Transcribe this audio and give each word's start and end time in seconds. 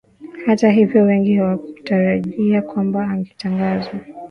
Hata 0.45 0.69
hivyo 0.71 1.03
wengi 1.03 1.33
hawakutarajia 1.35 2.61
kwamba 2.61 3.07
angetangazwa 3.09 3.99